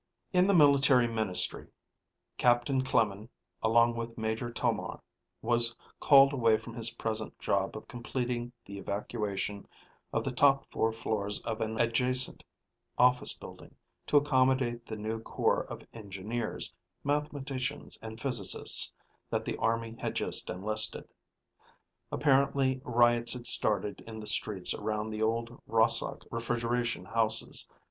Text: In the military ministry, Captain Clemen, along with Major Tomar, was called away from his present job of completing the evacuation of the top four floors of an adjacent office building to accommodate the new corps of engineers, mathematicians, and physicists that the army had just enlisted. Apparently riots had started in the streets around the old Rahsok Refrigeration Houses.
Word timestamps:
In 0.33 0.47
the 0.47 0.55
military 0.55 1.07
ministry, 1.07 1.67
Captain 2.39 2.83
Clemen, 2.83 3.29
along 3.61 3.93
with 3.95 4.17
Major 4.17 4.49
Tomar, 4.51 4.99
was 5.43 5.75
called 5.99 6.33
away 6.33 6.57
from 6.57 6.73
his 6.73 6.95
present 6.95 7.37
job 7.37 7.77
of 7.77 7.87
completing 7.87 8.51
the 8.65 8.79
evacuation 8.79 9.67
of 10.11 10.23
the 10.23 10.31
top 10.31 10.65
four 10.71 10.91
floors 10.91 11.39
of 11.43 11.61
an 11.61 11.79
adjacent 11.79 12.43
office 12.97 13.37
building 13.37 13.75
to 14.07 14.17
accommodate 14.17 14.87
the 14.87 14.95
new 14.97 15.19
corps 15.19 15.65
of 15.65 15.85
engineers, 15.93 16.73
mathematicians, 17.03 17.99
and 18.01 18.19
physicists 18.19 18.91
that 19.29 19.45
the 19.45 19.57
army 19.57 19.95
had 19.99 20.15
just 20.15 20.49
enlisted. 20.49 21.07
Apparently 22.11 22.81
riots 22.83 23.33
had 23.33 23.45
started 23.45 24.01
in 24.07 24.19
the 24.19 24.25
streets 24.25 24.73
around 24.73 25.11
the 25.11 25.21
old 25.21 25.61
Rahsok 25.67 26.23
Refrigeration 26.31 27.05
Houses. 27.05 27.69